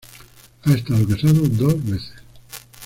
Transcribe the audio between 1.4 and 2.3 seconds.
dos veces.